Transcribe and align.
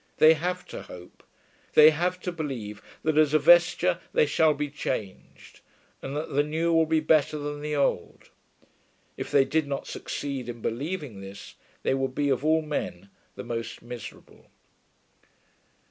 They 0.17 0.33
have 0.33 0.65
to 0.69 0.81
hope: 0.81 1.21
they 1.75 1.91
have 1.91 2.19
to 2.21 2.31
believe 2.31 2.81
that 3.03 3.19
as 3.19 3.35
a 3.35 3.37
vesture 3.37 3.99
they 4.13 4.25
shall 4.25 4.55
be 4.55 4.67
changed, 4.71 5.59
and 6.01 6.17
that 6.17 6.33
the 6.33 6.41
new 6.41 6.73
will 6.73 6.87
be 6.87 6.99
better 6.99 7.37
than 7.37 7.61
the 7.61 7.75
old. 7.75 8.31
If 9.15 9.29
they 9.29 9.45
did 9.45 9.67
not 9.67 9.85
succeed 9.85 10.49
in 10.49 10.59
believing 10.59 11.21
this, 11.21 11.53
they 11.83 11.93
would 11.93 12.15
be 12.15 12.29
of 12.29 12.43
all 12.43 12.63
men 12.63 13.11
the 13.35 13.43
most 13.43 13.83
miserable. 13.83 14.47